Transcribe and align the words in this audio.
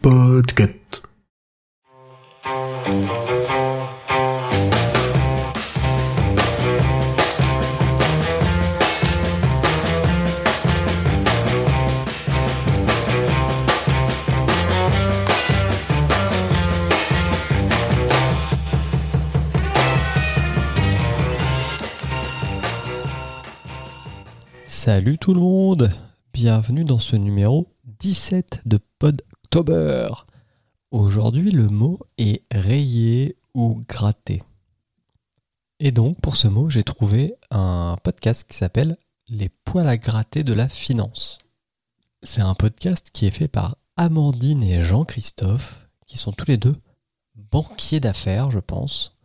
Podcast. 0.00 1.02
Salut 24.64 25.18
tout 25.18 25.34
le 25.34 25.40
monde, 25.40 25.90
bienvenue 26.32 26.84
dans 26.84 26.98
ce 26.98 27.16
numéro 27.16 27.71
17 28.02 28.62
de 28.66 28.80
Podtober. 28.98 30.08
Aujourd'hui 30.90 31.52
le 31.52 31.68
mot 31.68 32.00
est 32.18 32.42
rayé 32.50 33.36
ou 33.54 33.80
gratté. 33.88 34.42
Et 35.78 35.92
donc 35.92 36.20
pour 36.20 36.34
ce 36.34 36.48
mot 36.48 36.68
j'ai 36.68 36.82
trouvé 36.82 37.36
un 37.52 37.96
podcast 38.02 38.44
qui 38.50 38.56
s'appelle 38.56 38.96
Les 39.28 39.48
poils 39.48 39.86
à 39.86 39.96
gratter 39.96 40.42
de 40.42 40.52
la 40.52 40.68
finance. 40.68 41.38
C'est 42.24 42.40
un 42.40 42.56
podcast 42.56 43.10
qui 43.12 43.26
est 43.26 43.30
fait 43.30 43.46
par 43.46 43.76
Amandine 43.96 44.64
et 44.64 44.82
Jean-Christophe, 44.82 45.88
qui 46.08 46.18
sont 46.18 46.32
tous 46.32 46.48
les 46.48 46.56
deux 46.56 46.74
banquiers 47.36 48.00
d'affaires 48.00 48.50
je 48.50 48.58
pense. 48.58 49.16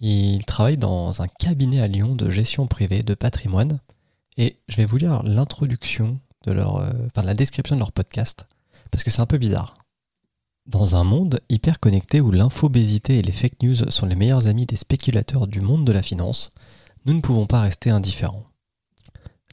Ils 0.00 0.46
travaillent 0.46 0.78
dans 0.78 1.20
un 1.20 1.28
cabinet 1.28 1.82
à 1.82 1.88
Lyon 1.88 2.14
de 2.14 2.30
gestion 2.30 2.68
privée 2.68 3.02
de 3.02 3.12
patrimoine 3.12 3.80
et 4.38 4.56
je 4.66 4.76
vais 4.76 4.86
vous 4.86 4.96
lire 4.96 5.22
l'introduction 5.24 6.18
de 6.48 6.52
leur, 6.52 6.76
euh, 6.76 6.90
enfin 7.06 7.22
la 7.22 7.34
description 7.34 7.76
de 7.76 7.80
leur 7.80 7.92
podcast, 7.92 8.46
parce 8.90 9.04
que 9.04 9.10
c'est 9.10 9.20
un 9.20 9.26
peu 9.26 9.38
bizarre. 9.38 9.76
Dans 10.66 10.96
un 10.96 11.04
monde 11.04 11.40
hyper 11.48 11.80
connecté 11.80 12.20
où 12.20 12.30
l'infobésité 12.30 13.18
et 13.18 13.22
les 13.22 13.32
fake 13.32 13.62
news 13.62 13.90
sont 13.90 14.06
les 14.06 14.16
meilleurs 14.16 14.48
amis 14.48 14.66
des 14.66 14.76
spéculateurs 14.76 15.46
du 15.46 15.60
monde 15.60 15.84
de 15.84 15.92
la 15.92 16.02
finance, 16.02 16.52
nous 17.06 17.14
ne 17.14 17.20
pouvons 17.20 17.46
pas 17.46 17.62
rester 17.62 17.90
indifférents. 17.90 18.44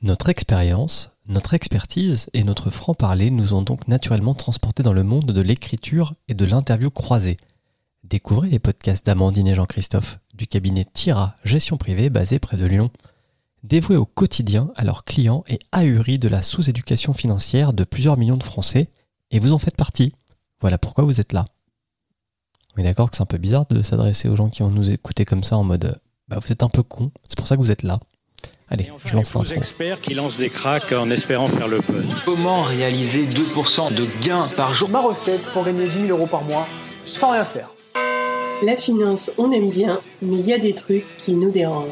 Notre 0.02 0.30
expérience, 0.30 1.12
notre 1.28 1.54
expertise 1.54 2.30
et 2.34 2.44
notre 2.44 2.70
franc-parler 2.70 3.32
nous 3.32 3.54
ont 3.54 3.62
donc 3.62 3.88
naturellement 3.88 4.36
transportés 4.36 4.84
dans 4.84 4.94
le 4.94 5.04
monde 5.04 5.32
de 5.32 5.42
l'écriture 5.42 6.16
et 6.28 6.34
de 6.34 6.46
l'interview 6.46 6.90
croisée. 6.90 7.38
Découvrez 8.04 8.50
les 8.50 8.60
podcasts 8.60 9.06
d'Amandine 9.06 9.48
et 9.48 9.56
Jean-Christophe 9.56 10.20
du 10.36 10.48
cabinet 10.48 10.86
Tira 10.86 11.36
Gestion 11.44 11.78
Privée 11.78 12.10
basé 12.10 12.40
près 12.40 12.58
de 12.58 12.66
Lyon 12.66 12.92
dévoués 13.66 13.96
au 13.96 14.06
quotidien 14.06 14.72
à 14.76 14.84
leurs 14.84 15.04
clients 15.04 15.44
et 15.48 15.60
ahuris 15.72 16.20
de 16.20 16.28
la 16.28 16.42
sous-éducation 16.42 17.14
financière 17.14 17.74
de 17.74 17.84
plusieurs 17.84 18.18
millions 18.18 18.38
de 18.38 18.44
Français, 18.44 18.90
et 19.32 19.40
vous 19.40 19.54
en 19.54 19.58
faites 19.58 19.76
partie. 19.76 20.14
Voilà 20.62 20.78
pourquoi 20.78 21.04
vous 21.04 21.20
êtes 21.20 21.34
là. 21.34 21.46
On 22.76 22.82
est 22.82 22.84
d'accord 22.84 23.10
que 23.10 23.18
c'est 23.18 23.24
un 23.24 23.28
peu 23.28 23.38
bizarre 23.38 23.66
de 23.68 23.82
s'adresser 23.82 24.30
aux 24.30 24.36
gens 24.36 24.50
qui 24.50 24.62
vont 24.62 24.70
nous 24.70 24.92
écouter 24.92 25.26
comme 25.26 25.44
ça 25.44 25.58
en 25.58 25.64
mode 25.64 26.00
bah, 26.28 26.40
vous 26.42 26.52
êtes 26.52 26.64
un 26.64 26.70
peu 26.70 26.82
con, 26.82 27.12
c'est 27.28 27.38
pour 27.38 27.48
ça 27.48 27.56
que 27.56 27.62
vous 27.62 27.72
êtes 27.72 27.84
là. 27.84 28.00
Allez, 28.68 28.90
enfin, 28.90 29.10
je 29.10 29.16
lance 29.16 29.36
les 29.36 29.54
experts 29.54 30.02
qui 30.02 30.16
lancent 30.16 30.38
des 30.38 30.50
cracks 30.50 30.92
en 30.92 31.12
espérant 31.12 31.46
faire 31.46 31.68
le 31.68 31.82
pun. 31.82 32.04
Comment 32.26 32.64
réaliser 32.64 33.28
2% 33.28 33.94
de 33.94 34.24
gains 34.24 34.48
par 34.58 34.74
jour? 34.74 34.90
Ma 34.90 35.02
recette 35.02 35.44
pour 35.54 35.66
gagner 35.66 35.88
10 35.88 36.08
000 36.08 36.18
euros 36.18 36.26
par 36.26 36.44
mois 36.44 36.68
sans 37.06 37.32
rien 37.32 37.46
faire. 37.46 37.70
La 38.64 38.76
finance, 38.76 39.32
on 39.38 39.52
aime 39.52 39.70
bien, 39.70 40.00
mais 40.24 40.38
il 40.38 40.46
y 40.48 40.54
a 40.54 40.58
des 40.58 40.74
trucs 40.74 41.06
qui 41.18 41.34
nous 41.34 41.52
dérangent. 41.52 41.92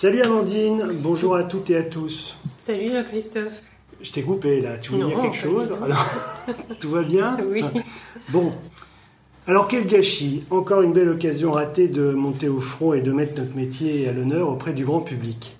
Salut 0.00 0.22
Amandine, 0.22 0.92
bonjour 1.02 1.34
à 1.34 1.42
toutes 1.42 1.70
et 1.70 1.76
à 1.76 1.82
tous. 1.82 2.36
Salut 2.62 2.88
Jean-Christophe. 2.88 3.60
Je 4.00 4.12
t'ai 4.12 4.22
coupé 4.22 4.60
là, 4.60 4.78
tu 4.78 4.92
voulais 4.92 5.06
dire 5.06 5.20
quelque 5.20 5.36
chose 5.36 5.70
tout. 5.76 5.84
Alors, 5.84 6.06
Tout 6.78 6.90
va 6.90 7.02
bien 7.02 7.36
Oui. 7.50 7.64
Bon. 8.28 8.52
Alors 9.48 9.66
quel 9.66 9.88
gâchis, 9.88 10.44
encore 10.50 10.82
une 10.82 10.92
belle 10.92 11.08
occasion 11.08 11.50
ratée 11.50 11.88
de 11.88 12.12
monter 12.12 12.48
au 12.48 12.60
front 12.60 12.92
et 12.94 13.00
de 13.00 13.10
mettre 13.10 13.40
notre 13.42 13.56
métier 13.56 14.08
à 14.08 14.12
l'honneur 14.12 14.48
auprès 14.48 14.72
du 14.72 14.84
grand 14.84 15.00
public. 15.00 15.56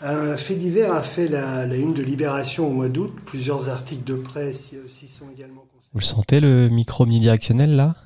Un 0.00 0.36
fait 0.36 0.54
divers 0.54 0.92
a 0.92 1.02
fait 1.02 1.26
la, 1.26 1.66
la 1.66 1.74
une 1.74 1.92
de 1.92 2.04
Libération 2.04 2.68
au 2.68 2.72
mois 2.72 2.88
d'août, 2.88 3.12
plusieurs 3.24 3.68
articles 3.68 4.04
de 4.04 4.14
presse 4.14 4.74
s'y 4.88 5.08
sont 5.08 5.24
également 5.36 5.62
concernés. 5.62 5.90
Vous 5.92 5.98
le 5.98 6.04
sentez 6.04 6.38
le 6.38 6.68
micro 6.68 7.02
omnidirectionnel 7.02 7.74
là? 7.74 7.96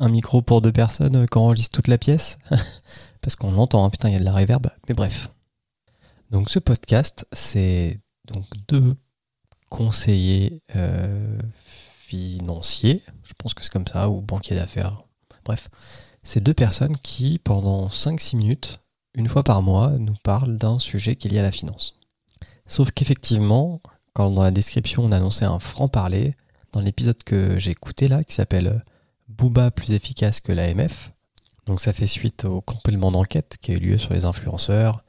Un 0.00 0.08
micro 0.08 0.42
pour 0.42 0.62
deux 0.62 0.72
personnes 0.72 1.14
euh, 1.14 1.26
quand 1.30 1.42
on 1.42 1.44
enregistre 1.44 1.76
toute 1.76 1.86
la 1.86 1.96
pièce? 1.96 2.38
Parce 3.26 3.34
qu'on 3.34 3.50
l'entend, 3.50 3.84
hein, 3.84 3.90
putain, 3.90 4.08
il 4.08 4.12
y 4.12 4.16
a 4.16 4.20
de 4.20 4.24
la 4.24 4.32
réverb. 4.32 4.68
Mais 4.88 4.94
bref. 4.94 5.32
Donc 6.30 6.48
ce 6.48 6.60
podcast, 6.60 7.26
c'est 7.32 7.98
donc 8.32 8.44
deux 8.68 8.94
conseillers 9.68 10.62
euh, 10.76 11.36
financiers, 11.66 13.02
je 13.24 13.32
pense 13.36 13.52
que 13.52 13.64
c'est 13.64 13.72
comme 13.72 13.88
ça, 13.88 14.08
ou 14.10 14.20
banquiers 14.20 14.54
d'affaires. 14.54 15.02
Bref, 15.44 15.70
c'est 16.22 16.40
deux 16.40 16.54
personnes 16.54 16.96
qui, 16.98 17.40
pendant 17.40 17.88
5-6 17.88 18.36
minutes, 18.36 18.78
une 19.14 19.26
fois 19.26 19.42
par 19.42 19.60
mois, 19.60 19.90
nous 19.98 20.14
parlent 20.22 20.56
d'un 20.56 20.78
sujet 20.78 21.16
qui 21.16 21.26
est 21.26 21.32
lié 21.32 21.40
à 21.40 21.42
la 21.42 21.50
finance. 21.50 21.98
Sauf 22.68 22.92
qu'effectivement, 22.92 23.80
quand 24.12 24.30
dans 24.30 24.44
la 24.44 24.52
description 24.52 25.04
on 25.04 25.10
annonçait 25.10 25.46
un 25.46 25.58
franc-parler, 25.58 26.32
dans 26.70 26.80
l'épisode 26.80 27.20
que 27.24 27.58
j'ai 27.58 27.72
écouté 27.72 28.06
là, 28.06 28.22
qui 28.22 28.36
s'appelle 28.36 28.84
Booba 29.26 29.72
plus 29.72 29.94
efficace 29.94 30.38
que 30.38 30.52
l'AMF, 30.52 31.10
donc 31.66 31.80
ça 31.80 31.92
fait 31.92 32.06
suite 32.06 32.44
au 32.44 32.60
complément 32.60 33.10
d'enquête 33.10 33.58
qui 33.60 33.72
a 33.72 33.74
eu 33.74 33.78
lieu 33.78 33.98
sur 33.98 34.14
les 34.14 34.24
influenceurs 34.24 35.04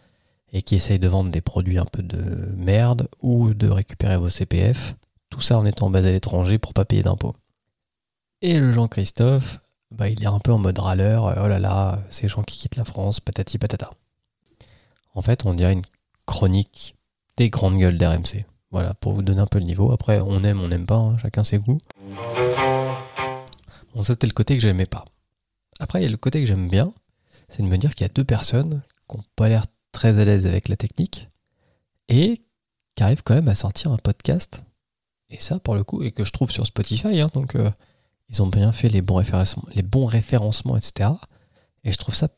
et 0.53 0.62
qui 0.62 0.75
essayent 0.75 1.00
de 1.00 1.07
vendre 1.07 1.29
des 1.29 1.41
produits 1.41 1.78
un 1.78 1.85
peu 1.85 2.01
de 2.01 2.51
merde 2.56 3.09
ou 3.22 3.53
de 3.53 3.68
récupérer 3.69 4.18
vos 4.18 4.29
CPF, 4.29 4.96
tout 5.29 5.41
ça 5.41 5.57
en 5.57 5.66
étant 5.66 5.90
basé 5.90 6.09
à 6.09 6.12
l'étranger 6.13 6.57
pour 6.57 6.73
pas 6.73 6.85
payer 6.85 7.03
d'impôts. 7.03 7.35
Et 8.41 8.59
le 8.59 8.72
Jean-Christophe, 8.72 9.59
bah, 9.91 10.09
il 10.09 10.23
est 10.23 10.28
un 10.28 10.40
peu 10.40 10.51
en 10.51 10.57
mode 10.57 10.79
râleur, 10.79 11.28
euh, 11.28 11.44
oh 11.44 11.47
là 11.47 11.59
là, 11.59 12.03
ces 12.09 12.28
gens 12.28 12.44
qui 12.44 12.57
quittent 12.57 12.75
la 12.75 12.85
France, 12.85 13.19
patati 13.19 13.57
patata. 13.57 13.91
En 15.13 15.22
fait, 15.22 15.46
on 15.46 15.53
dirait 15.53 15.73
une 15.73 15.85
chronique 16.25 16.96
des 17.35 17.50
grandes 17.50 17.78
gueules 17.78 17.97
d'RMC. 17.97 18.46
Voilà, 18.72 18.94
pour 18.96 19.13
vous 19.13 19.22
donner 19.22 19.41
un 19.41 19.47
peu 19.47 19.59
le 19.59 19.66
niveau. 19.66 19.91
Après, 19.91 20.19
on 20.19 20.44
aime, 20.44 20.62
on 20.62 20.67
n'aime 20.67 20.85
pas, 20.85 20.97
hein, 20.97 21.17
chacun 21.22 21.44
ses 21.44 21.57
goûts. 21.57 21.79
Bon, 23.96 24.01
ça 24.01 24.13
c'était 24.13 24.28
le 24.28 24.34
côté 24.34 24.56
que 24.56 24.62
j'aimais 24.62 24.85
pas. 24.85 25.06
Après, 25.80 26.00
il 26.00 26.04
y 26.04 26.08
a 26.08 26.10
le 26.12 26.18
côté 26.18 26.40
que 26.40 26.46
j'aime 26.46 26.70
bien, 26.70 26.94
c'est 27.48 27.64
de 27.64 27.68
me 27.68 27.78
dire 27.78 27.96
qu'il 27.96 28.06
y 28.06 28.10
a 28.10 28.14
deux 28.14 28.24
personnes 28.24 28.82
qui 29.08 29.18
n'ont 29.18 29.24
pas 29.36 29.48
l'air 29.48 29.66
très 29.92 30.20
à 30.20 30.26
l'aise 30.26 30.46
avec 30.46 30.68
la 30.68 30.76
technique 30.76 31.30
et 32.10 32.42
qui 32.96 33.04
arrivent 33.04 33.24
quand 33.24 33.36
même 33.36 33.48
à 33.48 33.56
sortir 33.56 33.92
un 33.92 33.98
podcast. 33.98 34.64
Et 35.30 35.40
ça, 35.40 35.60
pour 35.60 35.76
le 35.76 35.84
coup, 35.84 36.04
et 36.04 36.12
que 36.12 36.24
je 36.24 36.32
trouve 36.32 36.52
sur 36.52 36.66
Spotify, 36.66 37.20
hein, 37.20 37.30
donc 37.34 37.56
euh, 37.56 37.70
ils 38.30 38.42
ont 38.42 38.48
bien 38.48 38.72
fait 38.72 38.90
les 38.90 39.02
bons, 39.02 39.16
référencements, 39.16 39.66
les 39.74 39.82
bons 39.82 40.06
référencements, 40.06 40.78
etc. 40.78 41.10
Et 41.84 41.92
je 41.92 41.98
trouve 41.98 42.16
ça 42.16 42.30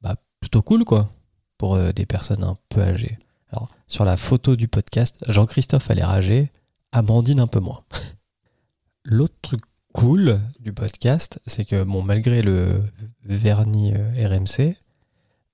bah, 0.00 0.16
plutôt 0.40 0.62
cool, 0.62 0.84
quoi, 0.84 1.10
pour 1.58 1.74
euh, 1.74 1.92
des 1.92 2.06
personnes 2.06 2.44
un 2.44 2.58
peu 2.68 2.82
âgées. 2.82 3.18
Alors, 3.50 3.70
sur 3.86 4.04
la 4.04 4.16
photo 4.16 4.56
du 4.56 4.68
podcast, 4.68 5.24
Jean-Christophe 5.28 5.90
a 5.90 5.94
l'air 5.94 6.10
âgé, 6.10 6.50
Amandine 6.92 7.40
un 7.40 7.46
peu 7.46 7.60
moins. 7.60 7.84
L'autre 9.04 9.34
truc 9.42 9.60
cool 9.94 10.40
du 10.58 10.72
podcast, 10.72 11.40
c'est 11.46 11.64
que 11.64 11.84
bon, 11.84 12.02
malgré 12.02 12.42
le 12.42 12.82
vernis 13.24 13.94
euh, 13.94 14.28
RMC, 14.28 14.76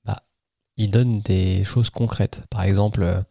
bah, 0.05 0.23
ils 0.79 0.91
donnent 0.91 1.21
des 1.21 1.63
choses 1.63 1.91
concrètes. 1.91 2.43
Par 2.49 2.63
exemple, 2.63 3.03
euh, 3.03 3.23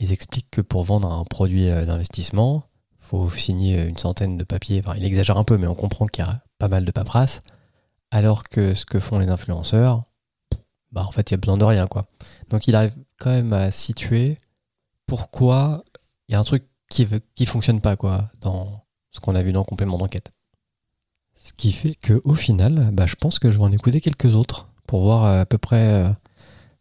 ils 0.00 0.12
expliquent 0.12 0.50
que 0.50 0.62
pour 0.62 0.82
vendre 0.82 1.12
un 1.12 1.24
produit 1.24 1.68
euh, 1.68 1.84
d'investissement, 1.84 2.64
faut 3.00 3.28
signer 3.30 3.84
une 3.84 3.98
centaine 3.98 4.38
de 4.38 4.44
papiers. 4.44 4.80
Enfin, 4.84 4.96
il 4.96 5.04
exagère 5.04 5.36
un 5.36 5.44
peu, 5.44 5.58
mais 5.58 5.66
on 5.66 5.74
comprend 5.74 6.06
qu'il 6.06 6.24
y 6.24 6.28
a 6.28 6.42
pas 6.58 6.68
mal 6.68 6.84
de 6.84 6.90
paperasse. 6.90 7.42
Alors 8.10 8.44
que 8.44 8.72
ce 8.72 8.86
que 8.86 8.98
font 8.98 9.18
les 9.18 9.28
influenceurs, 9.28 10.04
bah 10.90 11.04
en 11.06 11.12
fait, 11.12 11.30
il 11.30 11.34
y 11.34 11.36
a 11.36 11.38
besoin 11.38 11.58
de 11.58 11.64
rien, 11.64 11.86
quoi. 11.86 12.06
Donc, 12.48 12.66
il 12.66 12.74
arrive 12.74 12.96
quand 13.18 13.30
même 13.30 13.52
à 13.52 13.70
situer 13.70 14.38
pourquoi 15.06 15.84
il 16.28 16.32
y 16.32 16.34
a 16.34 16.38
un 16.38 16.44
truc 16.44 16.64
qui 16.88 17.06
qui 17.34 17.44
fonctionne 17.44 17.82
pas, 17.82 17.96
quoi, 17.96 18.30
dans 18.40 18.86
ce 19.10 19.20
qu'on 19.20 19.34
a 19.34 19.42
vu 19.42 19.52
dans 19.52 19.62
complément 19.62 19.98
d'enquête. 19.98 20.32
Ce 21.46 21.52
qui 21.52 21.70
fait 21.70 21.94
que 21.94 22.20
au 22.24 22.34
final, 22.34 22.90
bah, 22.92 23.06
je 23.06 23.14
pense 23.14 23.38
que 23.38 23.52
je 23.52 23.58
vais 23.58 23.62
en 23.62 23.70
écouter 23.70 24.00
quelques 24.00 24.34
autres 24.34 24.66
pour 24.88 25.02
voir 25.04 25.24
euh, 25.24 25.42
à 25.42 25.46
peu 25.46 25.58
près 25.58 25.92
euh, 25.92 26.10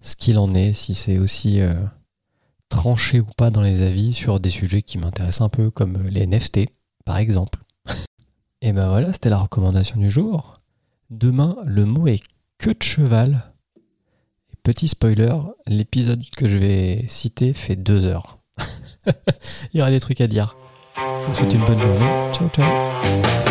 ce 0.02 0.16
qu'il 0.16 0.40
en 0.40 0.56
est, 0.56 0.74
si 0.74 0.96
c'est 0.96 1.20
aussi 1.20 1.62
euh, 1.62 1.76
tranché 2.68 3.20
ou 3.20 3.28
pas 3.38 3.52
dans 3.52 3.62
les 3.62 3.84
avis 3.84 4.12
sur 4.12 4.40
des 4.40 4.50
sujets 4.50 4.82
qui 4.82 4.98
m'intéressent 4.98 5.42
un 5.42 5.50
peu, 5.50 5.70
comme 5.70 6.08
les 6.08 6.26
NFT, 6.26 6.62
par 7.06 7.18
exemple. 7.18 7.60
Et 8.64 8.74
ben 8.74 8.90
voilà, 8.90 9.14
c'était 9.14 9.30
la 9.30 9.38
recommandation 9.38 10.00
du 10.00 10.10
jour. 10.10 10.62
Demain, 11.12 11.58
le 11.64 11.86
mot 11.86 12.08
est 12.08 12.24
queue 12.58 12.74
de 12.74 12.82
cheval. 12.82 13.44
Et 14.52 14.56
petit 14.64 14.88
spoiler, 14.88 15.36
l'épisode 15.68 16.28
que 16.36 16.48
je 16.48 16.58
vais 16.58 17.06
citer 17.08 17.54
fait 17.54 17.76
deux 17.76 18.08
heures. 18.08 18.40
Il 19.74 19.78
y 19.78 19.82
aura 19.82 19.92
des 19.92 20.00
trucs 20.00 20.22
à 20.22 20.28
dire. 20.28 20.56
Je 20.98 21.28
vous 21.28 21.36
souhaite 21.36 21.54
une 21.54 21.66
bonne 21.68 21.80
journée. 21.80 22.34
Ciao, 22.34 22.50
ciao. 22.50 23.45